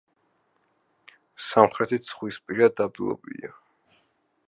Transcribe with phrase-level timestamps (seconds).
[1.49, 3.57] სამხრეთით ზღვისპირა დაბლობია.